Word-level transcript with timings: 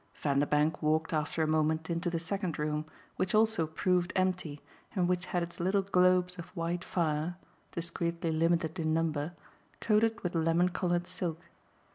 Vanderbank 0.15 0.81
walked 0.81 1.13
after 1.13 1.43
a 1.43 1.47
moment 1.47 1.87
into 1.87 2.09
the 2.09 2.17
second 2.19 2.57
room, 2.57 2.85
which 3.17 3.35
also 3.35 3.67
proved 3.67 4.11
empty 4.15 4.59
and 4.95 5.07
which 5.07 5.27
had 5.27 5.43
its 5.43 5.59
little 5.59 5.83
globes 5.83 6.39
of 6.39 6.47
white 6.57 6.83
fire 6.83 7.35
discreetly 7.73 8.31
limited 8.31 8.79
in 8.79 8.95
number 8.95 9.33
coated 9.79 10.19
with 10.23 10.33
lemon 10.33 10.69
coloured 10.69 11.05
silk. 11.05 11.41